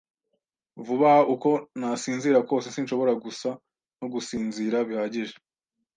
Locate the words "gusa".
3.23-3.49